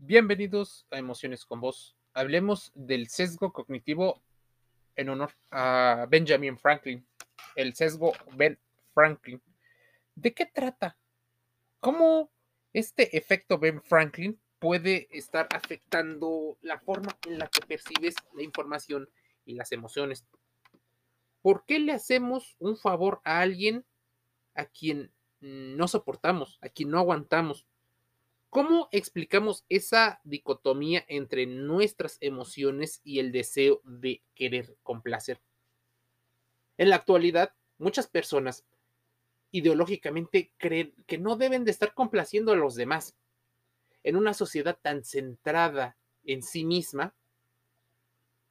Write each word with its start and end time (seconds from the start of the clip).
Bienvenidos 0.00 0.86
a 0.92 0.98
Emociones 0.98 1.44
con 1.44 1.60
Vos. 1.60 1.96
Hablemos 2.14 2.70
del 2.76 3.08
sesgo 3.08 3.52
cognitivo 3.52 4.22
en 4.94 5.08
honor 5.08 5.32
a 5.50 6.06
Benjamin 6.08 6.56
Franklin. 6.56 7.04
El 7.56 7.74
sesgo 7.74 8.12
Ben 8.36 8.56
Franklin. 8.94 9.42
¿De 10.14 10.32
qué 10.32 10.46
trata? 10.46 10.96
¿Cómo 11.80 12.30
este 12.72 13.18
efecto 13.18 13.58
Ben 13.58 13.82
Franklin 13.82 14.40
puede 14.60 15.08
estar 15.10 15.48
afectando 15.50 16.58
la 16.62 16.78
forma 16.78 17.18
en 17.26 17.40
la 17.40 17.48
que 17.48 17.66
percibes 17.66 18.14
la 18.34 18.44
información 18.44 19.10
y 19.44 19.54
las 19.54 19.72
emociones? 19.72 20.24
¿Por 21.42 21.64
qué 21.66 21.80
le 21.80 21.90
hacemos 21.90 22.54
un 22.60 22.76
favor 22.76 23.20
a 23.24 23.40
alguien 23.40 23.84
a 24.54 24.64
quien 24.64 25.12
no 25.40 25.88
soportamos, 25.88 26.56
a 26.62 26.68
quien 26.68 26.88
no 26.88 27.00
aguantamos? 27.00 27.66
¿Cómo 28.50 28.88
explicamos 28.92 29.66
esa 29.68 30.20
dicotomía 30.24 31.04
entre 31.08 31.46
nuestras 31.46 32.16
emociones 32.22 33.02
y 33.04 33.18
el 33.18 33.30
deseo 33.30 33.82
de 33.84 34.22
querer 34.34 34.76
complacer? 34.82 35.40
En 36.78 36.88
la 36.88 36.96
actualidad, 36.96 37.54
muchas 37.76 38.06
personas 38.06 38.64
ideológicamente 39.50 40.50
creen 40.56 40.94
que 41.06 41.18
no 41.18 41.36
deben 41.36 41.64
de 41.64 41.72
estar 41.72 41.92
complaciendo 41.92 42.52
a 42.52 42.56
los 42.56 42.74
demás. 42.74 43.14
En 44.02 44.16
una 44.16 44.32
sociedad 44.32 44.78
tan 44.80 45.04
centrada 45.04 45.98
en 46.24 46.42
sí 46.42 46.64
misma, 46.64 47.14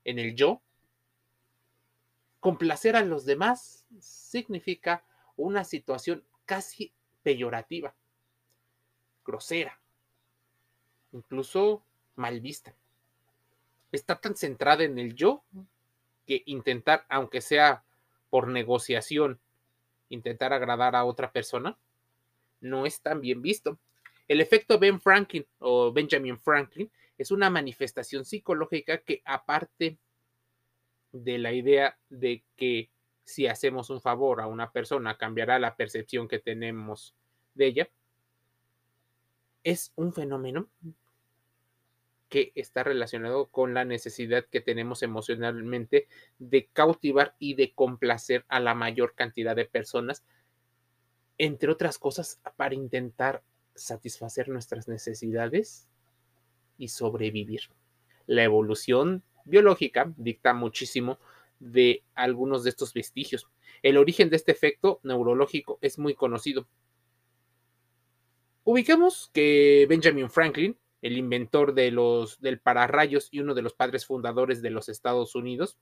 en 0.03 0.20
el 0.20 0.36
yo, 0.36 0.61
complacer 2.39 2.95
a 2.95 3.03
los 3.03 3.25
demás 3.25 3.86
significa 4.00 5.03
una 5.36 5.64
situación 5.64 6.23
casi 6.45 6.94
peyorativa, 7.23 7.95
grosera, 9.25 9.80
incluso 11.11 11.84
mal 12.16 12.39
vista. 12.41 12.73
Está 13.91 14.20
tan 14.20 14.36
centrada 14.36 14.83
en 14.83 15.00
el 15.00 15.16
yo 15.16 15.44
que 16.25 16.44
intentar, 16.45 17.05
aunque 17.09 17.41
sea 17.41 17.83
por 18.30 18.47
negociación, 18.47 19.39
intentar 20.09 20.53
agradar 20.53 20.95
a 20.95 21.05
otra 21.05 21.31
persona, 21.31 21.77
no 22.59 22.86
es 22.86 23.02
tan 23.02 23.22
bien 23.22 23.41
visto. 23.41 23.80
El 24.27 24.41
efecto 24.41 24.77
Ben 24.77 24.99
Franklin 24.99 25.45
o 25.59 25.91
Benjamin 25.91 26.38
Franklin 26.38 26.91
es 27.17 27.31
una 27.31 27.49
manifestación 27.49 28.25
psicológica 28.25 28.99
que 28.99 29.21
aparte 29.25 29.97
de 31.11 31.38
la 31.38 31.53
idea 31.53 31.97
de 32.09 32.44
que 32.55 32.89
si 33.23 33.47
hacemos 33.47 33.89
un 33.89 34.02
favor 34.02 34.42
a 34.42 34.47
una 34.47 34.71
persona 34.71 35.17
cambiará 35.17 35.59
la 35.59 35.75
percepción 35.75 36.27
que 36.27 36.39
tenemos 36.39 37.16
de 37.55 37.67
ella, 37.67 37.89
es 39.68 39.92
un 39.98 40.14
fenómeno 40.14 40.70
que 42.30 42.54
está 42.56 42.86
relacionado 42.86 43.48
con 43.48 43.73
la 43.73 43.84
necesidad 43.84 44.46
que 44.46 44.62
tenemos 44.62 45.04
emocionalmente 45.04 46.08
de 46.40 46.70
cautivar 46.72 47.36
y 47.38 47.56
de 47.56 47.73
complacer 47.73 48.45
a 48.48 48.62
la 48.62 48.73
mayor 48.76 49.14
cantidad 49.14 49.58
de 49.58 49.66
personas, 49.66 50.23
entre 51.38 51.70
otras 51.70 52.00
cosas, 52.00 52.40
para 52.56 52.76
intentar 52.76 53.44
satisfacer 53.76 54.48
nuestras 54.48 54.88
necesidades 54.88 55.90
y 56.78 56.88
sobrevivir. 56.88 57.64
La 58.26 58.45
evolución 58.45 59.22
biológica 59.44 60.14
dicta 60.16 60.54
muchísimo 60.54 61.20
de 61.60 62.04
algunos 62.16 62.64
de 62.64 62.70
estos 62.70 62.94
vestigios. 62.94 63.50
El 63.84 63.98
origen 63.98 64.30
de 64.30 64.38
este 64.38 64.54
efecto 64.54 65.02
neurológico 65.04 65.78
es 65.82 66.00
muy 66.00 66.16
conocido. 66.16 66.66
Ubicamos 68.70 69.30
que 69.34 69.86
Benjamin 69.88 70.30
Franklin 70.30 70.78
el 71.02 71.18
inventor 71.18 71.73
de 71.73 71.92
los, 71.92 72.42
del 72.42 72.60
pararrayos 72.60 73.30
y 73.32 73.40
uno 73.40 73.54
de 73.54 73.62
los 73.62 73.73
padres 73.73 74.06
fundadores 74.06 74.62
de 74.62 74.72
los 74.72 74.90
Estados 74.90 75.36
Unidos, 75.36 75.78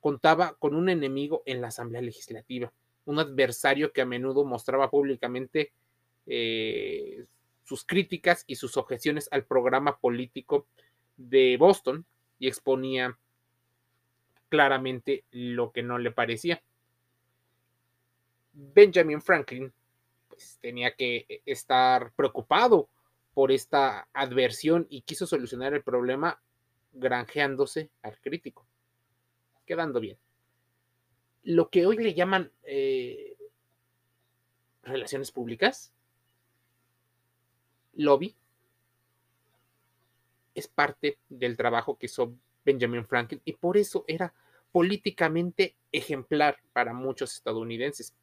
contaba 0.00 0.54
con 0.58 0.74
un 0.74 0.88
enemigo 0.88 1.42
en 1.46 1.60
la 1.60 1.68
Asamblea 1.68 2.02
Legislativa, 2.02 2.72
un 3.06 3.18
adversario 3.18 3.92
que 3.92 4.02
a 4.02 4.06
menudo 4.06 4.44
mostraba 4.44 4.90
públicamente 4.90 5.72
eh, 6.26 7.24
sus 7.64 7.84
críticas 7.84 8.44
y 8.46 8.56
sus 8.56 8.76
objeciones 8.76 9.28
al 9.30 9.44
programa 9.44 9.98
político 9.98 10.66
de 11.16 11.56
Boston 11.58 12.04
y 12.38 12.48
exponía 12.48 13.18
claramente 14.48 15.24
lo 15.30 15.72
que 15.72 15.82
no 15.82 15.98
le 15.98 16.12
parecía. 16.12 16.62
Benjamin 18.52 19.20
Franklin 19.20 19.72
pues, 20.34 20.58
tenía 20.60 20.94
que 20.94 21.42
estar 21.46 22.12
preocupado 22.12 22.88
por 23.34 23.52
esta 23.52 24.08
adversión 24.12 24.86
y 24.90 25.02
quiso 25.02 25.26
solucionar 25.26 25.74
el 25.74 25.82
problema 25.82 26.40
granjeándose 26.92 27.90
al 28.02 28.20
crítico, 28.20 28.66
quedando 29.66 30.00
bien. 30.00 30.18
Lo 31.42 31.68
que 31.68 31.86
hoy 31.86 31.98
le 31.98 32.14
llaman 32.14 32.50
eh, 32.62 33.36
relaciones 34.82 35.30
públicas, 35.30 35.92
lobby, 37.94 38.34
es 40.54 40.68
parte 40.68 41.18
del 41.28 41.56
trabajo 41.56 41.98
que 41.98 42.06
hizo 42.06 42.34
Benjamin 42.64 43.04
Franklin 43.06 43.42
y 43.44 43.52
por 43.52 43.76
eso 43.76 44.04
era 44.06 44.32
políticamente 44.72 45.76
ejemplar 45.92 46.58
para 46.72 46.92
muchos 46.92 47.34
estadounidenses. 47.34 48.14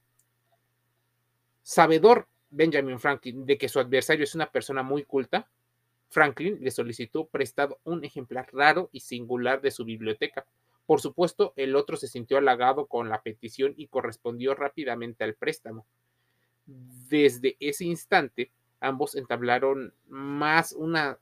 Sabedor 1.64 2.28
Benjamin 2.50 3.00
Franklin 3.00 3.46
de 3.46 3.58
que 3.58 3.70
su 3.70 3.80
adversario 3.80 4.24
es 4.24 4.36
una 4.36 4.52
persona 4.52 4.84
muy 4.84 5.04
culta, 5.04 5.50
Franklin 6.10 6.58
le 6.62 6.72
solicitó 6.72 7.26
prestado 7.28 7.80
un 7.86 8.04
ejemplar 8.04 8.50
raro 8.52 8.90
y 8.92 9.00
singular 9.00 9.62
de 9.62 9.72
su 9.72 9.86
biblioteca. 9.86 10.46
Por 10.86 11.00
supuesto, 11.00 11.54
el 11.56 11.76
otro 11.76 11.96
se 11.96 12.10
sintió 12.10 12.38
halagado 12.38 12.88
con 12.88 13.08
la 13.08 13.22
petición 13.22 13.74
y 13.78 13.88
correspondió 13.88 14.54
rápidamente 14.54 15.24
al 15.24 15.36
préstamo. 15.36 15.86
Desde 16.66 17.56
ese 17.62 17.86
instante, 17.86 18.52
ambos 18.82 19.16
entablaron 19.16 19.94
más 20.10 20.74
una 20.74 21.18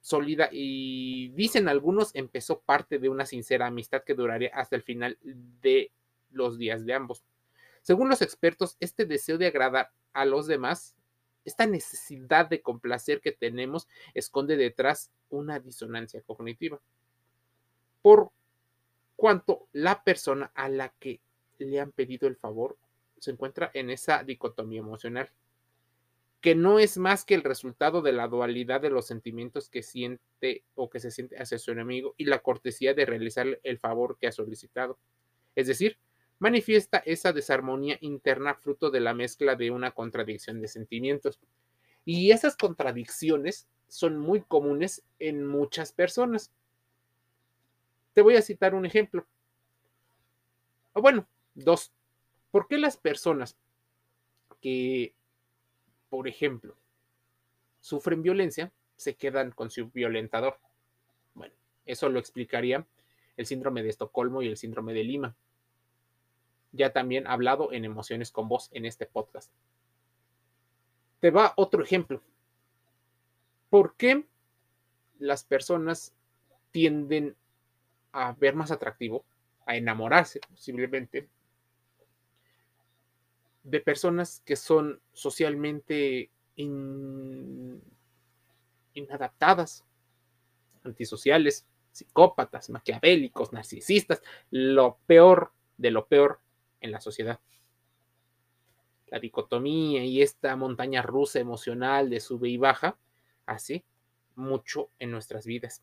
sólida 0.00 0.48
y, 0.50 1.28
dicen 1.34 1.68
algunos, 1.68 2.14
empezó 2.14 2.60
parte 2.60 2.98
de 2.98 3.10
una 3.10 3.26
sincera 3.26 3.66
amistad 3.66 4.02
que 4.04 4.14
duraría 4.14 4.50
hasta 4.54 4.76
el 4.76 4.82
final 4.82 5.18
de 5.22 5.92
los 6.30 6.56
días 6.56 6.86
de 6.86 6.94
ambos. 6.94 7.22
Según 7.90 8.08
los 8.08 8.22
expertos, 8.22 8.76
este 8.78 9.04
deseo 9.04 9.36
de 9.36 9.48
agradar 9.48 9.90
a 10.12 10.24
los 10.24 10.46
demás, 10.46 10.94
esta 11.44 11.66
necesidad 11.66 12.48
de 12.48 12.62
complacer 12.62 13.20
que 13.20 13.32
tenemos 13.32 13.88
esconde 14.14 14.56
detrás 14.56 15.10
una 15.28 15.58
disonancia 15.58 16.22
cognitiva. 16.22 16.80
Por 18.00 18.30
cuanto 19.16 19.66
la 19.72 20.04
persona 20.04 20.52
a 20.54 20.68
la 20.68 20.90
que 21.00 21.20
le 21.58 21.80
han 21.80 21.90
pedido 21.90 22.28
el 22.28 22.36
favor 22.36 22.78
se 23.18 23.32
encuentra 23.32 23.72
en 23.74 23.90
esa 23.90 24.22
dicotomía 24.22 24.78
emocional, 24.78 25.28
que 26.40 26.54
no 26.54 26.78
es 26.78 26.96
más 26.96 27.24
que 27.24 27.34
el 27.34 27.42
resultado 27.42 28.02
de 28.02 28.12
la 28.12 28.28
dualidad 28.28 28.80
de 28.80 28.90
los 28.90 29.08
sentimientos 29.08 29.68
que 29.68 29.82
siente 29.82 30.62
o 30.76 30.90
que 30.90 31.00
se 31.00 31.10
siente 31.10 31.42
hacia 31.42 31.58
su 31.58 31.72
enemigo 31.72 32.14
y 32.16 32.26
la 32.26 32.38
cortesía 32.38 32.94
de 32.94 33.04
realizar 33.04 33.58
el 33.64 33.78
favor 33.80 34.16
que 34.16 34.28
ha 34.28 34.32
solicitado. 34.32 34.96
Es 35.56 35.66
decir, 35.66 35.98
manifiesta 36.40 36.98
esa 37.04 37.32
desarmonía 37.32 37.98
interna 38.00 38.54
fruto 38.54 38.90
de 38.90 38.98
la 38.98 39.14
mezcla 39.14 39.54
de 39.54 39.70
una 39.70 39.92
contradicción 39.92 40.60
de 40.60 40.68
sentimientos. 40.68 41.38
Y 42.04 42.32
esas 42.32 42.56
contradicciones 42.56 43.68
son 43.88 44.18
muy 44.18 44.40
comunes 44.40 45.04
en 45.18 45.46
muchas 45.46 45.92
personas. 45.92 46.50
Te 48.14 48.22
voy 48.22 48.36
a 48.36 48.42
citar 48.42 48.74
un 48.74 48.86
ejemplo. 48.86 49.26
O 50.94 51.02
bueno, 51.02 51.28
dos. 51.54 51.92
¿Por 52.50 52.66
qué 52.66 52.78
las 52.78 52.96
personas 52.96 53.56
que, 54.62 55.14
por 56.08 56.26
ejemplo, 56.26 56.74
sufren 57.80 58.22
violencia 58.22 58.72
se 58.96 59.14
quedan 59.14 59.50
con 59.50 59.70
su 59.70 59.90
violentador? 59.90 60.58
Bueno, 61.34 61.54
eso 61.84 62.08
lo 62.08 62.18
explicaría 62.18 62.86
el 63.36 63.44
síndrome 63.44 63.82
de 63.82 63.90
Estocolmo 63.90 64.40
y 64.40 64.48
el 64.48 64.56
síndrome 64.56 64.94
de 64.94 65.04
Lima 65.04 65.36
ya 66.72 66.92
también 66.92 67.26
hablado 67.26 67.72
en 67.72 67.84
Emociones 67.84 68.30
con 68.30 68.48
Vos 68.48 68.68
en 68.72 68.86
este 68.86 69.06
podcast. 69.06 69.50
Te 71.20 71.30
va 71.30 71.52
otro 71.56 71.82
ejemplo. 71.82 72.22
¿Por 73.68 73.94
qué 73.96 74.26
las 75.18 75.44
personas 75.44 76.14
tienden 76.70 77.36
a 78.12 78.32
ver 78.32 78.54
más 78.54 78.70
atractivo, 78.70 79.24
a 79.66 79.76
enamorarse 79.76 80.40
posiblemente, 80.48 81.28
de 83.62 83.80
personas 83.80 84.42
que 84.44 84.56
son 84.56 85.00
socialmente 85.12 86.30
inadaptadas, 88.94 89.84
antisociales, 90.82 91.66
psicópatas, 91.92 92.70
maquiavélicos, 92.70 93.52
narcisistas, 93.52 94.22
lo 94.50 94.98
peor 95.06 95.52
de 95.76 95.90
lo 95.90 96.06
peor 96.06 96.40
en 96.80 96.92
la 96.92 97.00
sociedad. 97.00 97.40
La 99.06 99.18
dicotomía 99.18 100.04
y 100.04 100.22
esta 100.22 100.54
montaña 100.56 101.02
rusa 101.02 101.40
emocional 101.40 102.10
de 102.10 102.20
sube 102.20 102.48
y 102.48 102.56
baja 102.56 102.96
hace 103.46 103.84
mucho 104.36 104.90
en 104.98 105.10
nuestras 105.10 105.46
vidas. 105.46 105.82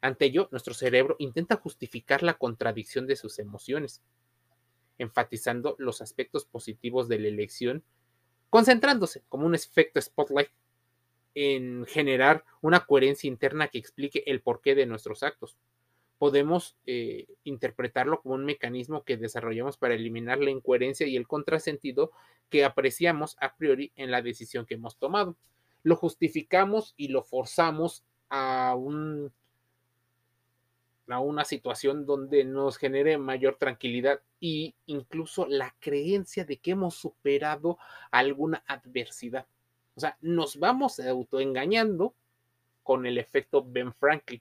Ante 0.00 0.26
ello, 0.26 0.48
nuestro 0.50 0.74
cerebro 0.74 1.16
intenta 1.18 1.56
justificar 1.56 2.22
la 2.22 2.34
contradicción 2.34 3.06
de 3.06 3.16
sus 3.16 3.38
emociones, 3.38 4.02
enfatizando 4.98 5.76
los 5.78 6.02
aspectos 6.02 6.44
positivos 6.44 7.08
de 7.08 7.18
la 7.18 7.28
elección, 7.28 7.84
concentrándose 8.50 9.22
como 9.28 9.46
un 9.46 9.54
efecto 9.54 10.00
spotlight 10.00 10.50
en 11.34 11.86
generar 11.86 12.44
una 12.60 12.84
coherencia 12.84 13.28
interna 13.28 13.68
que 13.68 13.78
explique 13.78 14.22
el 14.26 14.42
porqué 14.42 14.74
de 14.74 14.86
nuestros 14.86 15.22
actos. 15.22 15.56
Podemos 16.22 16.76
eh, 16.86 17.26
interpretarlo 17.42 18.22
como 18.22 18.36
un 18.36 18.44
mecanismo 18.44 19.02
que 19.02 19.16
desarrollamos 19.16 19.76
para 19.76 19.94
eliminar 19.94 20.38
la 20.38 20.52
incoherencia 20.52 21.04
y 21.08 21.16
el 21.16 21.26
contrasentido 21.26 22.12
que 22.48 22.64
apreciamos 22.64 23.36
a 23.40 23.56
priori 23.56 23.90
en 23.96 24.12
la 24.12 24.22
decisión 24.22 24.64
que 24.64 24.74
hemos 24.74 24.96
tomado. 24.98 25.36
Lo 25.82 25.96
justificamos 25.96 26.94
y 26.96 27.08
lo 27.08 27.24
forzamos 27.24 28.04
a 28.30 28.76
a 31.08 31.18
una 31.18 31.44
situación 31.44 32.06
donde 32.06 32.44
nos 32.44 32.76
genere 32.76 33.18
mayor 33.18 33.56
tranquilidad 33.56 34.20
e 34.40 34.74
incluso 34.86 35.46
la 35.46 35.74
creencia 35.80 36.44
de 36.44 36.58
que 36.58 36.70
hemos 36.70 36.94
superado 36.94 37.78
alguna 38.12 38.62
adversidad. 38.68 39.46
O 39.96 40.00
sea, 40.00 40.16
nos 40.20 40.56
vamos 40.56 41.00
autoengañando 41.00 42.14
con 42.84 43.06
el 43.06 43.18
efecto 43.18 43.64
Ben 43.66 43.92
Franklin. 43.92 44.40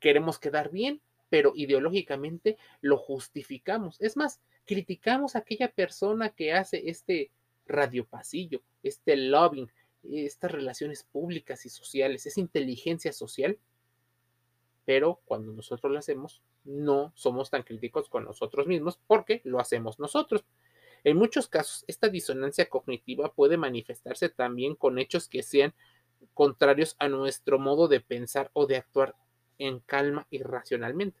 Queremos 0.00 0.38
quedar 0.38 0.70
bien, 0.70 1.00
pero 1.30 1.52
ideológicamente 1.54 2.58
lo 2.82 2.98
justificamos. 2.98 3.98
Es 4.00 4.16
más, 4.16 4.40
criticamos 4.66 5.34
a 5.34 5.38
aquella 5.38 5.72
persona 5.72 6.30
que 6.30 6.52
hace 6.52 6.90
este 6.90 7.30
radiopasillo, 7.66 8.60
este 8.82 9.16
lobbying, 9.16 9.70
estas 10.02 10.50
relaciones 10.50 11.04
públicas 11.04 11.64
y 11.64 11.70
sociales, 11.70 12.26
esa 12.26 12.40
inteligencia 12.40 13.12
social, 13.12 13.58
pero 14.84 15.20
cuando 15.24 15.52
nosotros 15.52 15.92
lo 15.92 15.98
hacemos, 15.98 16.42
no 16.64 17.12
somos 17.14 17.48
tan 17.48 17.62
críticos 17.62 18.08
con 18.08 18.24
nosotros 18.24 18.66
mismos 18.66 18.98
porque 19.06 19.40
lo 19.44 19.60
hacemos 19.60 19.98
nosotros. 19.98 20.44
En 21.04 21.16
muchos 21.16 21.48
casos, 21.48 21.84
esta 21.86 22.08
disonancia 22.08 22.68
cognitiva 22.68 23.32
puede 23.32 23.56
manifestarse 23.56 24.28
también 24.28 24.74
con 24.74 24.98
hechos 24.98 25.28
que 25.28 25.42
sean 25.42 25.74
contrarios 26.34 26.96
a 26.98 27.08
nuestro 27.08 27.58
modo 27.58 27.88
de 27.88 28.00
pensar 28.00 28.50
o 28.52 28.66
de 28.66 28.76
actuar 28.76 29.14
en 29.60 29.78
calma 29.80 30.26
y 30.30 30.42
racionalmente. 30.42 31.20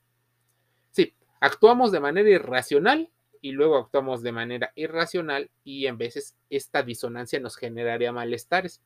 Sí, 0.90 1.14
actuamos 1.40 1.92
de 1.92 2.00
manera 2.00 2.28
irracional 2.28 3.10
y 3.40 3.52
luego 3.52 3.76
actuamos 3.76 4.22
de 4.22 4.32
manera 4.32 4.72
irracional 4.74 5.50
y 5.62 5.86
en 5.86 5.98
veces 5.98 6.36
esta 6.48 6.82
disonancia 6.82 7.38
nos 7.38 7.56
generaría 7.56 8.12
malestares. 8.12 8.82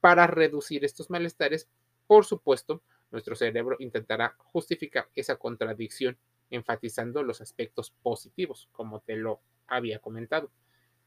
Para 0.00 0.26
reducir 0.26 0.84
estos 0.84 1.10
malestares, 1.10 1.68
por 2.06 2.24
supuesto, 2.24 2.82
nuestro 3.10 3.34
cerebro 3.34 3.76
intentará 3.80 4.36
justificar 4.38 5.08
esa 5.14 5.36
contradicción 5.36 6.16
enfatizando 6.50 7.22
los 7.22 7.40
aspectos 7.40 7.90
positivos, 8.02 8.68
como 8.72 9.00
te 9.00 9.16
lo 9.16 9.40
había 9.66 9.98
comentado. 9.98 10.50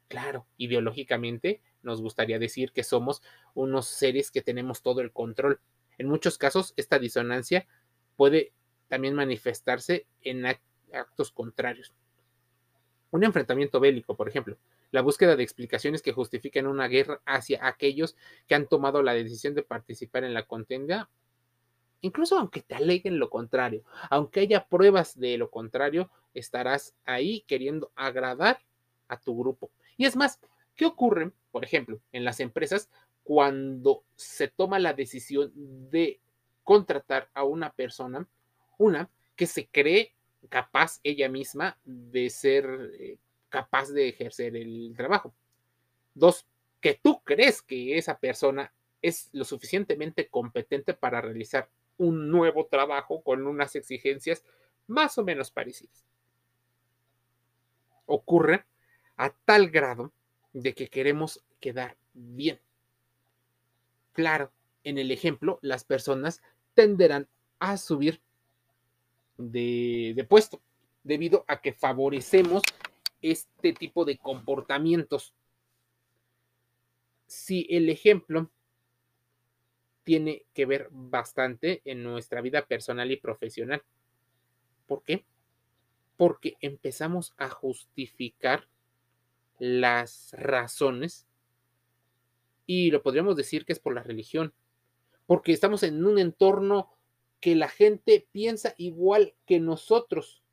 Claro, 0.07 0.47
ideológicamente 0.57 1.61
nos 1.81 2.01
gustaría 2.01 2.39
decir 2.39 2.71
que 2.71 2.83
somos 2.83 3.21
unos 3.53 3.87
seres 3.87 4.31
que 4.31 4.41
tenemos 4.41 4.81
todo 4.81 5.01
el 5.01 5.11
control. 5.11 5.59
En 5.97 6.07
muchos 6.07 6.37
casos, 6.37 6.73
esta 6.77 6.99
disonancia 6.99 7.67
puede 8.15 8.51
también 8.87 9.15
manifestarse 9.15 10.05
en 10.21 10.45
actos 10.45 11.31
contrarios. 11.31 11.93
Un 13.11 13.23
enfrentamiento 13.23 13.79
bélico, 13.79 14.15
por 14.15 14.27
ejemplo, 14.27 14.57
la 14.91 15.01
búsqueda 15.01 15.35
de 15.35 15.43
explicaciones 15.43 16.01
que 16.01 16.13
justifiquen 16.13 16.67
una 16.67 16.87
guerra 16.87 17.21
hacia 17.25 17.65
aquellos 17.65 18.15
que 18.47 18.55
han 18.55 18.67
tomado 18.67 19.01
la 19.01 19.13
decisión 19.13 19.55
de 19.55 19.63
participar 19.63 20.23
en 20.23 20.33
la 20.33 20.45
contienda 20.45 21.09
incluso 22.03 22.37
aunque 22.37 22.61
te 22.61 22.75
aleguen 22.75 23.17
lo 23.17 23.29
contrario, 23.29 23.83
aunque 24.09 24.41
haya 24.41 24.67
pruebas 24.67 25.17
de 25.17 25.37
lo 25.37 25.49
contrario, 25.49 26.11
estarás 26.33 26.93
ahí 27.05 27.43
queriendo 27.47 27.91
agradar 27.95 28.59
a 29.07 29.19
tu 29.19 29.37
grupo. 29.37 29.71
Y 29.97 30.05
es 30.05 30.15
más, 30.15 30.39
¿qué 30.75 30.85
ocurre, 30.85 31.31
por 31.51 31.63
ejemplo, 31.63 31.99
en 32.11 32.25
las 32.25 32.39
empresas 32.39 32.89
cuando 33.23 34.03
se 34.15 34.49
toma 34.49 34.79
la 34.79 34.93
decisión 34.93 35.51
de 35.55 36.19
contratar 36.63 37.29
a 37.33 37.43
una 37.43 37.71
persona, 37.71 38.27
una 38.77 39.09
que 39.35 39.47
se 39.47 39.67
cree 39.67 40.13
capaz 40.49 40.99
ella 41.03 41.29
misma 41.29 41.77
de 41.83 42.29
ser 42.29 42.91
eh, 42.99 43.17
capaz 43.49 43.89
de 43.89 44.09
ejercer 44.09 44.55
el 44.55 44.93
trabajo? 44.95 45.33
Dos, 46.13 46.45
que 46.79 46.99
tú 47.01 47.21
crees 47.23 47.61
que 47.61 47.97
esa 47.97 48.17
persona 48.19 48.73
es 49.01 49.29
lo 49.33 49.45
suficientemente 49.45 50.27
competente 50.27 50.93
para 50.93 51.21
realizar 51.21 51.69
un 51.97 52.29
nuevo 52.29 52.65
trabajo 52.67 53.21
con 53.21 53.45
unas 53.47 53.75
exigencias 53.75 54.43
más 54.87 55.17
o 55.17 55.23
menos 55.23 55.51
parecidas. 55.51 56.05
Ocurre 58.05 58.65
a 59.15 59.29
tal 59.45 59.69
grado 59.69 60.11
de 60.53 60.73
que 60.73 60.87
queremos 60.87 61.43
quedar 61.59 61.97
bien. 62.13 62.59
Claro, 64.13 64.51
en 64.83 64.97
el 64.97 65.11
ejemplo, 65.11 65.59
las 65.61 65.83
personas 65.83 66.41
tenderán 66.73 67.27
a 67.59 67.77
subir 67.77 68.21
de, 69.37 70.25
puesto 70.27 70.61
debido 71.03 71.43
a 71.47 71.61
que 71.61 71.73
favorecemos 71.73 72.63
este 73.21 73.73
tipo 73.73 74.05
de 74.05 74.17
comportamientos. 74.17 75.33
Si 77.25 77.67
el 77.69 77.89
ejemplo 77.89 78.49
tiene 80.03 80.45
que 80.53 80.65
ver 80.65 80.89
bastante 80.91 81.81
en 81.85 82.03
nuestra 82.03 82.41
vida 82.41 82.65
personal 82.65 83.11
y 83.11 83.17
profesional. 83.17 83.83
¿Por 84.85 85.03
qué? 85.03 85.25
Porque 86.17 86.55
empezamos 86.59 87.33
a 87.37 87.49
justificar 87.49 88.67
las 89.59 90.33
razones 90.37 91.25
y 92.65 92.91
lo 92.91 93.01
podríamos 93.01 93.35
decir 93.35 93.65
que 93.65 93.73
es 93.73 93.79
por 93.79 93.93
la 93.93 94.03
religión, 94.03 94.53
porque 95.25 95.53
estamos 95.53 95.83
en 95.83 96.05
un 96.05 96.19
entorno 96.19 96.89
que 97.39 97.55
la 97.55 97.69
gente 97.69 98.27
piensa 98.31 98.73
igual 98.77 99.35
que 99.45 99.59
nosotros. 99.59 100.43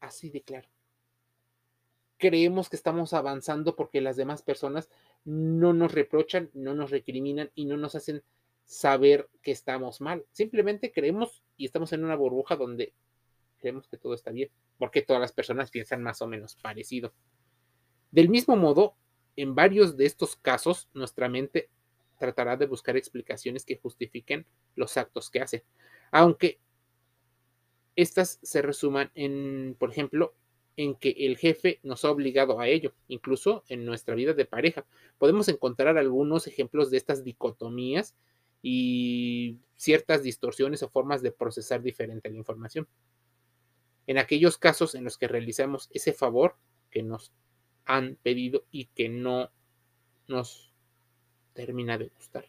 Así 0.00 0.30
de 0.30 0.42
claro 0.42 0.68
creemos 2.20 2.68
que 2.68 2.76
estamos 2.76 3.12
avanzando 3.14 3.74
porque 3.74 4.00
las 4.00 4.14
demás 4.14 4.42
personas 4.42 4.90
no 5.24 5.72
nos 5.72 5.90
reprochan, 5.90 6.50
no 6.54 6.74
nos 6.74 6.90
recriminan 6.90 7.50
y 7.54 7.64
no 7.64 7.76
nos 7.76 7.96
hacen 7.96 8.22
saber 8.64 9.28
que 9.42 9.50
estamos 9.50 10.00
mal. 10.00 10.24
Simplemente 10.30 10.92
creemos 10.92 11.42
y 11.56 11.64
estamos 11.64 11.92
en 11.92 12.04
una 12.04 12.14
burbuja 12.14 12.54
donde 12.54 12.92
creemos 13.58 13.88
que 13.88 13.96
todo 13.96 14.14
está 14.14 14.30
bien, 14.30 14.50
porque 14.78 15.02
todas 15.02 15.20
las 15.20 15.32
personas 15.32 15.70
piensan 15.70 16.02
más 16.02 16.22
o 16.22 16.26
menos 16.26 16.56
parecido. 16.56 17.12
Del 18.10 18.28
mismo 18.28 18.54
modo, 18.54 18.96
en 19.36 19.54
varios 19.54 19.96
de 19.96 20.04
estos 20.04 20.36
casos, 20.36 20.88
nuestra 20.92 21.28
mente 21.28 21.70
tratará 22.20 22.56
de 22.56 22.66
buscar 22.66 22.96
explicaciones 22.96 23.64
que 23.64 23.78
justifiquen 23.78 24.46
los 24.76 24.96
actos 24.96 25.30
que 25.30 25.40
hace, 25.40 25.64
aunque 26.12 26.60
estas 27.96 28.38
se 28.42 28.62
resuman 28.62 29.10
en, 29.14 29.74
por 29.78 29.90
ejemplo, 29.90 30.34
en 30.76 30.94
que 30.94 31.10
el 31.18 31.36
jefe 31.36 31.80
nos 31.82 32.04
ha 32.04 32.10
obligado 32.10 32.60
a 32.60 32.68
ello, 32.68 32.94
incluso 33.08 33.64
en 33.68 33.84
nuestra 33.84 34.14
vida 34.14 34.32
de 34.32 34.44
pareja. 34.44 34.86
Podemos 35.18 35.48
encontrar 35.48 35.98
algunos 35.98 36.46
ejemplos 36.46 36.90
de 36.90 36.96
estas 36.98 37.24
dicotomías 37.24 38.14
y 38.62 39.58
ciertas 39.76 40.22
distorsiones 40.22 40.82
o 40.82 40.88
formas 40.88 41.22
de 41.22 41.32
procesar 41.32 41.82
diferente 41.82 42.30
la 42.30 42.36
información. 42.36 42.86
En 44.06 44.18
aquellos 44.18 44.58
casos 44.58 44.94
en 44.94 45.04
los 45.04 45.18
que 45.18 45.28
realizamos 45.28 45.88
ese 45.92 46.12
favor 46.12 46.56
que 46.90 47.02
nos 47.02 47.32
han 47.84 48.16
pedido 48.22 48.64
y 48.70 48.86
que 48.86 49.08
no 49.08 49.50
nos 50.28 50.69
termina 51.52 51.98
de 51.98 52.08
gustar, 52.08 52.46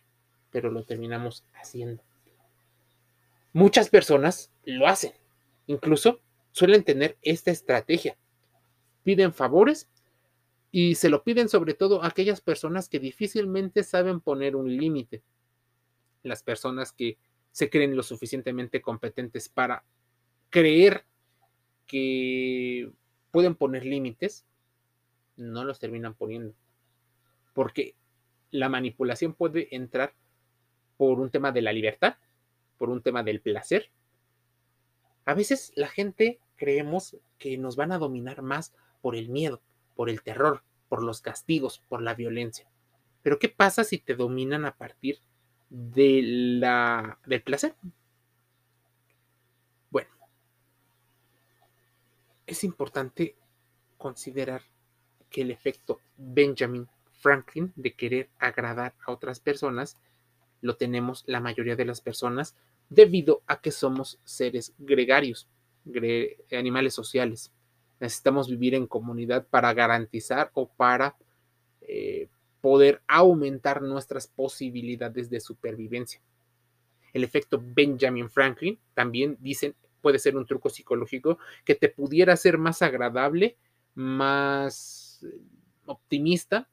pero 0.51 0.71
lo 0.71 0.83
terminamos 0.83 1.43
haciendo. 1.53 2.03
Muchas 3.53 3.89
personas 3.89 4.51
lo 4.63 4.87
hacen, 4.87 5.13
incluso 5.67 6.21
suelen 6.51 6.83
tener 6.83 7.17
esta 7.21 7.51
estrategia. 7.51 8.17
Piden 9.03 9.33
favores 9.33 9.89
y 10.71 10.95
se 10.95 11.09
lo 11.09 11.23
piden 11.23 11.49
sobre 11.49 11.73
todo 11.73 12.03
a 12.03 12.07
aquellas 12.07 12.39
personas 12.39 12.87
que 12.87 12.99
difícilmente 12.99 13.83
saben 13.83 14.21
poner 14.21 14.55
un 14.55 14.75
límite. 14.75 15.21
Las 16.23 16.43
personas 16.43 16.93
que 16.93 17.17
se 17.51 17.69
creen 17.69 17.95
lo 17.95 18.03
suficientemente 18.03 18.81
competentes 18.81 19.49
para 19.49 19.83
creer 20.49 21.05
que 21.87 22.89
pueden 23.31 23.55
poner 23.55 23.85
límites, 23.85 24.45
no 25.35 25.65
los 25.65 25.79
terminan 25.79 26.13
poniendo. 26.13 26.53
Porque 27.53 27.95
la 28.51 28.69
manipulación 28.69 29.33
puede 29.33 29.73
entrar 29.75 30.13
por 30.97 31.19
un 31.19 31.31
tema 31.31 31.51
de 31.51 31.61
la 31.61 31.73
libertad, 31.73 32.15
por 32.77 32.89
un 32.89 33.01
tema 33.01 33.23
del 33.23 33.41
placer, 33.41 33.89
a 35.25 35.33
veces 35.33 35.71
la 35.75 35.87
gente 35.87 36.39
creemos 36.55 37.17
que 37.37 37.57
nos 37.57 37.75
van 37.75 37.91
a 37.91 37.97
dominar 37.97 38.41
más 38.41 38.73
por 39.01 39.15
el 39.15 39.29
miedo, 39.29 39.61
por 39.95 40.09
el 40.09 40.21
terror, 40.21 40.63
por 40.89 41.03
los 41.03 41.21
castigos, 41.21 41.83
por 41.89 42.01
la 42.01 42.13
violencia. 42.13 42.67
Pero 43.23 43.39
¿qué 43.39 43.49
pasa 43.49 43.83
si 43.83 43.99
te 43.99 44.15
dominan 44.15 44.65
a 44.65 44.75
partir 44.75 45.19
de 45.71 46.21
la, 46.21 47.17
del 47.25 47.41
placer. 47.41 47.75
Bueno, 49.89 50.09
es 52.45 52.63
importante 52.65 53.37
considerar 53.97 54.63
que 55.29 55.41
el 55.41 55.51
efecto 55.51 56.01
Benjamin 56.17 56.87
Franklin 57.21 57.71
de 57.75 57.93
querer 57.93 58.29
agradar 58.39 58.93
a 59.05 59.11
otras 59.11 59.39
personas 59.39 59.97
lo 60.61 60.75
tenemos 60.75 61.23
la 61.25 61.39
mayoría 61.39 61.75
de 61.75 61.85
las 61.85 62.01
personas 62.01 62.55
debido 62.89 63.41
a 63.47 63.61
que 63.61 63.71
somos 63.71 64.19
seres 64.23 64.73
gregarios, 64.77 65.47
animales 66.51 66.93
sociales. 66.93 67.51
Necesitamos 67.99 68.49
vivir 68.49 68.75
en 68.75 68.87
comunidad 68.87 69.45
para 69.47 69.73
garantizar 69.73 70.51
o 70.53 70.67
para 70.67 71.15
eh, 71.81 72.27
poder 72.61 73.01
aumentar 73.07 73.81
nuestras 73.81 74.27
posibilidades 74.27 75.29
de 75.29 75.39
supervivencia. 75.39 76.21
El 77.13 77.23
efecto 77.23 77.61
Benjamin 77.61 78.29
Franklin 78.29 78.79
también 78.93 79.37
dicen 79.39 79.75
puede 80.01 80.19
ser 80.19 80.35
un 80.35 80.45
truco 80.45 80.69
psicológico 80.69 81.37
que 81.63 81.75
te 81.75 81.89
pudiera 81.89 82.33
hacer 82.33 82.57
más 82.57 82.81
agradable, 82.81 83.57
más 83.93 85.23
optimista, 85.85 86.67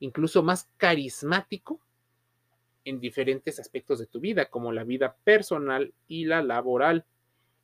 incluso 0.00 0.42
más 0.42 0.68
carismático 0.76 1.80
en 2.84 3.00
diferentes 3.00 3.58
aspectos 3.58 3.98
de 3.98 4.06
tu 4.06 4.20
vida, 4.20 4.48
como 4.48 4.72
la 4.72 4.84
vida 4.84 5.16
personal 5.24 5.92
y 6.06 6.24
la 6.24 6.42
laboral. 6.42 7.04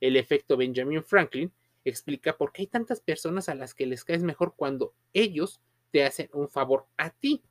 El 0.00 0.16
efecto 0.16 0.56
Benjamin 0.56 1.04
Franklin 1.04 1.52
explica 1.84 2.36
por 2.36 2.52
qué 2.52 2.62
hay 2.62 2.66
tantas 2.66 3.00
personas 3.00 3.48
a 3.48 3.54
las 3.54 3.74
que 3.74 3.86
les 3.86 4.04
caes 4.04 4.22
mejor 4.22 4.54
cuando 4.56 4.94
ellos 5.12 5.60
te 5.90 6.04
hacen 6.04 6.28
un 6.32 6.48
favor 6.48 6.86
a 6.96 7.10
ti. 7.10 7.42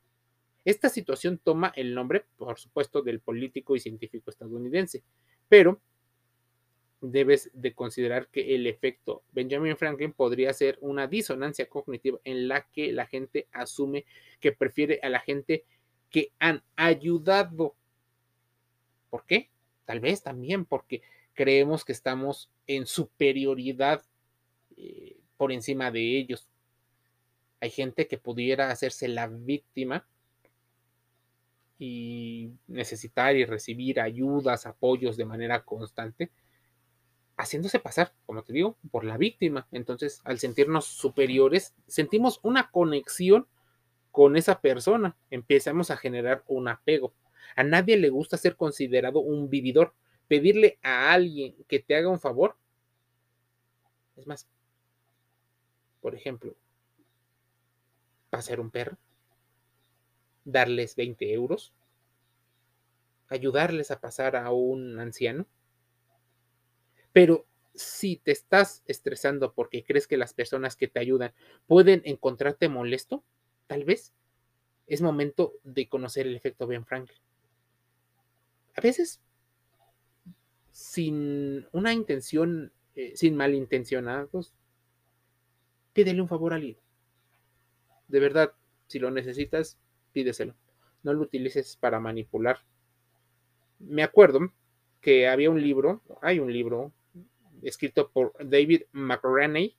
Esta 0.65 0.89
situación 0.89 1.39
toma 1.43 1.71
el 1.75 1.95
nombre, 1.95 2.25
por 2.38 2.59
supuesto, 2.59 3.01
del 3.01 3.19
político 3.19 3.75
y 3.75 3.79
científico 3.79 4.29
estadounidense, 4.29 5.03
pero 5.47 5.79
debes 7.01 7.50
de 7.53 7.74
considerar 7.74 8.27
que 8.27 8.55
el 8.55 8.67
efecto 8.67 9.24
Benjamin 9.31 9.75
Franklin 9.75 10.13
podría 10.13 10.53
ser 10.53 10.77
una 10.81 11.08
disonancia 11.08 11.67
cognitiva 11.67 12.20
en 12.24 12.48
la 12.48 12.62
que 12.62 12.93
la 12.93 13.08
gente 13.08 13.48
asume 13.51 14.05
que 14.39 14.51
prefiere 14.51 15.00
a 15.01 15.10
la 15.10 15.20
gente 15.20 15.65
que 16.10 16.31
han 16.39 16.63
ayudado. 16.75 17.75
¿Por 19.10 19.25
qué? 19.25 19.50
Tal 19.86 20.00
vez 20.00 20.22
también 20.22 20.65
porque 20.65 21.01
creemos 21.34 21.84
que 21.84 21.91
estamos 21.91 22.50
en 22.67 22.86
superioridad 22.86 24.03
eh, 24.77 25.17
por 25.38 25.51
encima 25.51 25.89
de 25.89 26.17
ellos. 26.17 26.48
Hay 27.60 27.72
gente 27.72 28.08
que 28.08 28.17
pudiera 28.17 28.70
hacerse 28.70 29.08
la 29.08 29.27
víctima 29.27 30.05
y 31.79 32.51
necesitar 32.67 33.36
y 33.36 33.46
recibir 33.46 34.00
ayudas, 34.00 34.67
apoyos 34.67 35.17
de 35.17 35.25
manera 35.25 35.63
constante, 35.63 36.29
haciéndose 37.41 37.79
pasar, 37.79 38.13
como 38.25 38.43
te 38.43 38.53
digo, 38.53 38.77
por 38.91 39.03
la 39.03 39.17
víctima. 39.17 39.67
Entonces, 39.71 40.21
al 40.24 40.39
sentirnos 40.39 40.86
superiores, 40.86 41.75
sentimos 41.88 42.39
una 42.43 42.71
conexión 42.71 43.48
con 44.12 44.36
esa 44.36 44.62
persona, 44.62 45.17
empezamos 45.29 45.91
a 45.91 45.98
generar 45.98 46.43
un 46.48 46.67
apego. 46.67 47.13
A 47.55 47.63
nadie 47.63 47.98
le 47.98 48.10
gusta 48.10 48.38
ser 48.38 48.55
considerado 48.55 49.19
un 49.19 49.50
vividor. 49.50 49.93
Pedirle 50.27 50.79
a 50.81 51.12
alguien 51.12 51.55
que 51.67 51.79
te 51.79 51.95
haga 51.95 52.10
un 52.10 52.19
favor. 52.19 52.55
Es 54.15 54.27
más, 54.27 54.48
por 56.00 56.15
ejemplo, 56.15 56.55
pasear 58.29 58.60
un 58.60 58.71
perro 58.71 58.98
darles 60.45 60.95
20 60.95 61.33
euros, 61.33 61.74
ayudarles 63.27 63.91
a 63.91 64.00
pasar 64.00 64.36
a 64.36 64.51
un 64.51 65.00
anciano. 65.00 65.45
Pero 67.13 67.45
si 67.73 68.17
te 68.17 68.31
estás 68.31 68.83
estresando 68.85 69.53
porque 69.53 69.83
crees 69.83 70.07
que 70.07 70.17
las 70.17 70.33
personas 70.33 70.75
que 70.75 70.87
te 70.87 70.99
ayudan 70.99 71.33
pueden 71.67 72.01
encontrarte 72.05 72.69
molesto, 72.69 73.23
tal 73.67 73.85
vez 73.85 74.13
es 74.87 75.01
momento 75.01 75.53
de 75.63 75.87
conocer 75.87 76.27
el 76.27 76.35
efecto 76.35 76.67
Ben 76.67 76.85
Franklin. 76.85 77.17
A 78.75 78.81
veces, 78.81 79.21
sin 80.71 81.67
una 81.71 81.93
intención, 81.93 82.71
eh, 82.95 83.13
sin 83.15 83.35
malintencionados, 83.35 84.53
pídele 85.93 86.21
un 86.21 86.27
favor 86.27 86.53
a 86.53 86.55
alguien. 86.57 86.77
De 88.07 88.19
verdad, 88.19 88.53
si 88.87 88.99
lo 88.99 89.11
necesitas, 89.11 89.77
pídeselo. 90.11 90.55
No 91.03 91.13
lo 91.13 91.21
utilices 91.21 91.77
para 91.77 91.99
manipular. 91.99 92.59
Me 93.79 94.03
acuerdo 94.03 94.51
que 94.99 95.27
había 95.27 95.49
un 95.49 95.61
libro, 95.61 96.01
hay 96.21 96.39
un 96.39 96.51
libro 96.51 96.91
escrito 97.63 98.11
por 98.11 98.33
David 98.39 98.83
McRaney, 98.91 99.75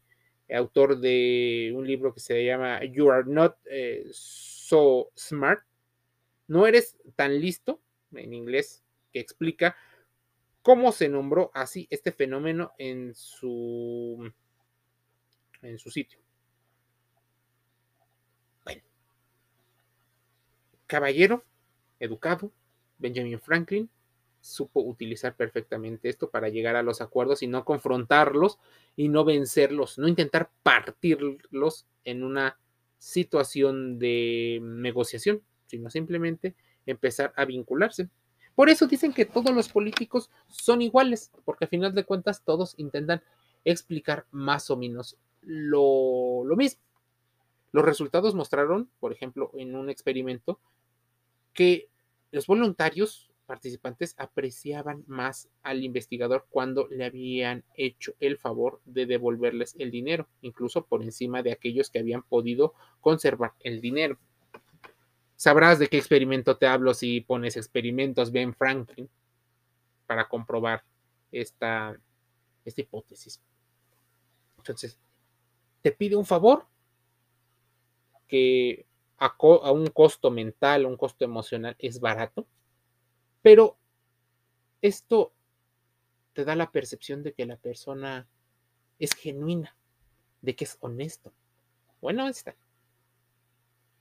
autor 0.52 1.00
de 1.00 1.72
un 1.74 1.86
libro 1.86 2.12
que 2.12 2.20
se 2.20 2.44
llama 2.44 2.84
You 2.84 3.10
Are 3.10 3.24
Not 3.26 3.56
eh, 3.66 4.06
So 4.12 5.10
Smart. 5.16 5.62
No 6.48 6.66
eres 6.66 6.98
tan 7.16 7.40
listo, 7.40 7.80
en 8.12 8.34
inglés, 8.34 8.82
que 9.12 9.20
explica 9.20 9.76
cómo 10.62 10.92
se 10.92 11.08
nombró 11.08 11.50
así 11.54 11.86
este 11.90 12.12
fenómeno 12.12 12.72
en 12.78 13.14
su, 13.14 14.30
en 15.62 15.78
su 15.78 15.90
sitio. 15.90 16.22
caballero, 20.92 21.42
educado, 22.00 22.52
Benjamin 22.98 23.40
Franklin, 23.40 23.88
supo 24.42 24.80
utilizar 24.80 25.36
perfectamente 25.36 26.08
esto 26.08 26.28
para 26.28 26.48
llegar 26.48 26.76
a 26.76 26.82
los 26.82 27.00
acuerdos 27.00 27.42
y 27.42 27.46
no 27.46 27.64
confrontarlos 27.64 28.58
y 28.96 29.08
no 29.08 29.24
vencerlos, 29.24 29.98
no 29.98 30.08
intentar 30.08 30.50
partirlos 30.62 31.86
en 32.04 32.24
una 32.24 32.58
situación 32.98 33.98
de 33.98 34.60
negociación, 34.62 35.42
sino 35.66 35.88
simplemente 35.90 36.54
empezar 36.84 37.32
a 37.36 37.44
vincularse. 37.44 38.10
Por 38.54 38.68
eso 38.68 38.86
dicen 38.86 39.12
que 39.12 39.24
todos 39.24 39.54
los 39.54 39.68
políticos 39.68 40.28
son 40.48 40.82
iguales, 40.82 41.30
porque 41.44 41.64
a 41.64 41.68
final 41.68 41.94
de 41.94 42.04
cuentas 42.04 42.42
todos 42.44 42.74
intentan 42.76 43.22
explicar 43.64 44.26
más 44.32 44.70
o 44.70 44.76
menos 44.76 45.16
lo, 45.40 46.42
lo 46.44 46.56
mismo. 46.56 46.82
Los 47.70 47.84
resultados 47.84 48.34
mostraron, 48.34 48.90
por 49.00 49.12
ejemplo, 49.12 49.50
en 49.54 49.74
un 49.76 49.88
experimento, 49.88 50.58
que 51.54 51.88
los 52.32 52.46
voluntarios 52.46 53.31
participantes 53.52 54.14
apreciaban 54.16 55.04
más 55.06 55.50
al 55.62 55.84
investigador 55.84 56.46
cuando 56.48 56.88
le 56.88 57.04
habían 57.04 57.64
hecho 57.74 58.14
el 58.18 58.38
favor 58.38 58.80
de 58.86 59.04
devolverles 59.04 59.76
el 59.78 59.90
dinero, 59.90 60.26
incluso 60.40 60.86
por 60.86 61.02
encima 61.02 61.42
de 61.42 61.52
aquellos 61.52 61.90
que 61.90 61.98
habían 61.98 62.22
podido 62.22 62.72
conservar 63.02 63.52
el 63.60 63.82
dinero. 63.82 64.16
Sabrás 65.36 65.78
de 65.78 65.88
qué 65.88 65.98
experimento 65.98 66.56
te 66.56 66.66
hablo 66.66 66.94
si 66.94 67.20
pones 67.20 67.58
experimentos 67.58 68.32
Ben 68.32 68.54
Franklin 68.54 69.10
para 70.06 70.30
comprobar 70.30 70.82
esta, 71.30 71.94
esta 72.64 72.80
hipótesis. 72.80 73.38
Entonces, 74.56 74.98
te 75.82 75.92
pide 75.92 76.16
un 76.16 76.24
favor 76.24 76.64
que 78.26 78.86
a, 79.18 79.36
un 79.72 79.88
costo 79.88 80.30
mental, 80.30 80.86
un 80.86 80.96
costo 80.96 81.26
emocional, 81.26 81.76
es 81.78 82.00
barato, 82.00 82.46
pero 83.42 83.76
esto 84.80 85.32
te 86.32 86.44
da 86.44 86.56
la 86.56 86.70
percepción 86.70 87.22
de 87.22 87.32
que 87.34 87.44
la 87.44 87.56
persona 87.56 88.26
es 88.98 89.12
genuina, 89.14 89.76
de 90.40 90.56
que 90.56 90.64
es 90.64 90.78
honesto, 90.80 91.32
bueno 92.00 92.28
está, 92.28 92.56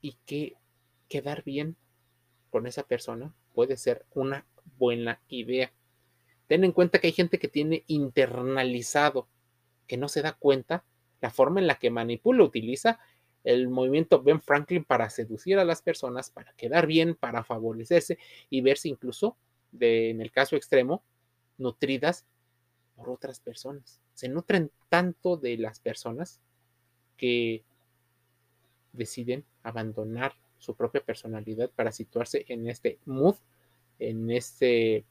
y 0.01 0.17
que 0.25 0.55
quedar 1.09 1.43
bien 1.43 1.75
con 2.49 2.67
esa 2.67 2.83
persona 2.83 3.33
puede 3.53 3.77
ser 3.77 4.05
una 4.13 4.45
buena 4.77 5.21
idea. 5.27 5.71
Ten 6.47 6.63
en 6.63 6.71
cuenta 6.71 6.99
que 6.99 7.07
hay 7.07 7.13
gente 7.13 7.39
que 7.39 7.47
tiene 7.47 7.83
internalizado, 7.87 9.27
que 9.87 9.97
no 9.97 10.07
se 10.07 10.21
da 10.21 10.33
cuenta 10.33 10.83
la 11.21 11.29
forma 11.29 11.59
en 11.59 11.67
la 11.67 11.75
que 11.75 11.91
manipula, 11.91 12.43
utiliza 12.43 12.99
el 13.43 13.69
movimiento 13.69 14.21
Ben 14.21 14.41
Franklin 14.41 14.83
para 14.83 15.09
seducir 15.09 15.57
a 15.59 15.65
las 15.65 15.81
personas, 15.81 16.29
para 16.29 16.53
quedar 16.53 16.87
bien, 16.87 17.15
para 17.15 17.43
favorecerse 17.43 18.17
y 18.49 18.61
verse 18.61 18.89
incluso, 18.89 19.37
de, 19.71 20.09
en 20.09 20.21
el 20.21 20.31
caso 20.31 20.55
extremo, 20.55 21.03
nutridas 21.57 22.25
por 22.95 23.09
otras 23.09 23.39
personas. 23.39 24.01
Se 24.13 24.29
nutren 24.29 24.71
tanto 24.89 25.37
de 25.37 25.57
las 25.57 25.79
personas 25.79 26.39
que 27.17 27.63
deciden 28.93 29.45
abandonar 29.63 30.35
su 30.57 30.75
propia 30.75 31.01
personalidad 31.03 31.71
para 31.71 31.91
situarse 31.91 32.45
en 32.47 32.67
este 32.67 32.99
mood, 33.05 33.35
en 33.99 34.29
este, 34.29 35.05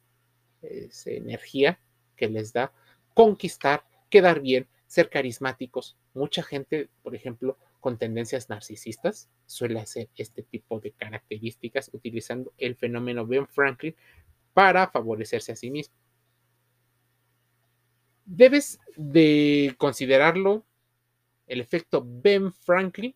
esta 0.63 1.11
energía 1.11 1.81
que 2.17 2.29
les 2.29 2.53
da 2.53 2.73
conquistar, 3.15 3.85
quedar 4.09 4.41
bien, 4.41 4.69
ser 4.87 5.09
carismáticos. 5.09 5.97
Mucha 6.15 6.43
gente, 6.43 6.89
por 7.03 7.15
ejemplo, 7.15 7.57
con 7.81 7.99
tendencias 7.99 8.49
narcisistas 8.49 9.29
suele 9.47 9.81
hacer 9.81 10.09
este 10.15 10.43
tipo 10.43 10.79
de 10.81 10.93
características 10.93 11.91
utilizando 11.93 12.53
el 12.59 12.77
fenómeno 12.77 13.27
Ben 13.27 13.47
Franklin 13.49 13.97
para 14.53 14.89
favorecerse 14.89 15.53
a 15.53 15.57
sí 15.57 15.71
mismo. 15.71 15.95
Debes 18.27 18.79
de 18.97 19.75
considerarlo 19.79 20.65
el 21.47 21.61
efecto 21.61 22.07
Ben 22.07 22.53
Franklin 22.53 23.15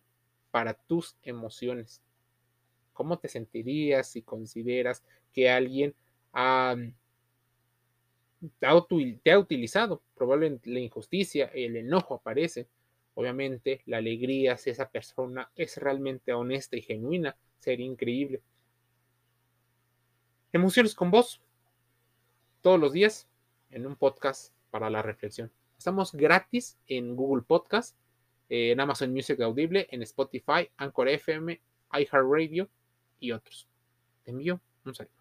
para 0.51 0.73
tus 0.73 1.15
emociones. 1.21 2.01
¿Cómo 2.91 3.19
te 3.19 3.27
sentirías 3.27 4.09
si 4.09 4.23
consideras 4.23 5.03
que 5.31 5.49
alguien 5.49 5.93
te 8.59 9.31
ha 9.31 9.37
utilizado? 9.39 10.01
Probablemente 10.15 10.69
la 10.69 10.79
injusticia, 10.79 11.51
el 11.53 11.77
enojo 11.77 12.15
aparece. 12.15 12.67
Obviamente 13.15 13.81
la 13.85 13.97
alegría, 13.97 14.57
si 14.57 14.69
esa 14.69 14.89
persona 14.89 15.49
es 15.55 15.77
realmente 15.77 16.33
honesta 16.33 16.75
y 16.75 16.81
genuina, 16.81 17.35
sería 17.59 17.85
increíble. 17.85 18.41
Emociones 20.51 20.93
con 20.93 21.11
vos, 21.11 21.41
todos 22.61 22.79
los 22.79 22.93
días 22.93 23.27
en 23.71 23.87
un 23.87 23.95
podcast 23.95 24.53
para 24.69 24.89
la 24.89 25.01
reflexión. 25.01 25.51
Estamos 25.77 26.13
gratis 26.13 26.77
en 26.87 27.15
Google 27.15 27.43
Podcast, 27.43 27.95
en 28.49 28.79
Amazon 28.79 29.11
Music 29.11 29.39
Audible, 29.41 29.87
en 29.91 30.01
Spotify, 30.03 30.69
Anchor 30.77 31.09
FM, 31.09 31.59
iHeartRadio 31.93 32.69
y 33.19 33.31
otros. 33.31 33.67
Te 34.23 34.31
envío 34.31 34.59
un 34.83 34.93
saludo. 34.93 35.14